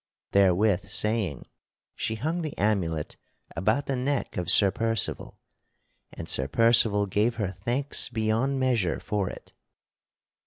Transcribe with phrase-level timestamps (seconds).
[0.31, 1.45] Therewith saying,
[1.95, 3.17] she hung the amulet
[3.55, 5.37] about the neck of Sir Percival,
[6.11, 9.53] and Sir Percival gave her thanks beyond measure for it.